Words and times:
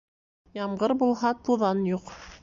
Ямғыр 0.59 0.93
булһа, 1.03 1.33
туҙан 1.49 1.83
юҡ 1.91 2.09